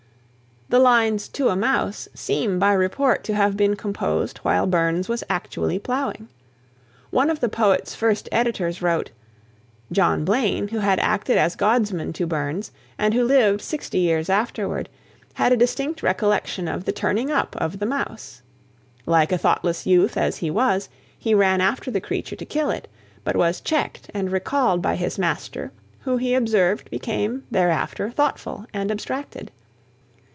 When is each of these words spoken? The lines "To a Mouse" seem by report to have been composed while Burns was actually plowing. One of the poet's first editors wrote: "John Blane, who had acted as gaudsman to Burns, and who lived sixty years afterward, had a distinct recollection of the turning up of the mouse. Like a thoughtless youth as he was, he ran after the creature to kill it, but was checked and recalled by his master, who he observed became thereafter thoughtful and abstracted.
The 0.69 0.79
lines 0.79 1.27
"To 1.27 1.49
a 1.49 1.55
Mouse" 1.57 2.07
seem 2.13 2.57
by 2.57 2.71
report 2.71 3.25
to 3.25 3.35
have 3.35 3.57
been 3.57 3.75
composed 3.75 4.37
while 4.37 4.65
Burns 4.65 5.09
was 5.09 5.21
actually 5.29 5.79
plowing. 5.79 6.29
One 7.09 7.29
of 7.29 7.41
the 7.41 7.49
poet's 7.49 7.93
first 7.93 8.29
editors 8.31 8.81
wrote: 8.81 9.11
"John 9.91 10.23
Blane, 10.23 10.69
who 10.69 10.79
had 10.79 10.97
acted 10.99 11.37
as 11.37 11.57
gaudsman 11.57 12.13
to 12.13 12.25
Burns, 12.25 12.71
and 12.97 13.13
who 13.13 13.25
lived 13.25 13.59
sixty 13.61 13.97
years 13.97 14.29
afterward, 14.29 14.87
had 15.33 15.51
a 15.51 15.57
distinct 15.57 16.01
recollection 16.01 16.69
of 16.69 16.85
the 16.85 16.93
turning 16.93 17.29
up 17.31 17.53
of 17.57 17.79
the 17.79 17.85
mouse. 17.85 18.41
Like 19.05 19.33
a 19.33 19.37
thoughtless 19.37 19.85
youth 19.85 20.15
as 20.15 20.37
he 20.37 20.49
was, 20.49 20.87
he 21.19 21.33
ran 21.33 21.59
after 21.59 21.91
the 21.91 21.99
creature 21.99 22.37
to 22.37 22.45
kill 22.45 22.69
it, 22.69 22.87
but 23.25 23.35
was 23.35 23.59
checked 23.59 24.09
and 24.13 24.31
recalled 24.31 24.81
by 24.81 24.95
his 24.95 25.19
master, 25.19 25.73
who 26.03 26.15
he 26.15 26.33
observed 26.33 26.89
became 26.89 27.43
thereafter 27.51 28.09
thoughtful 28.09 28.65
and 28.73 28.89
abstracted. 28.89 29.51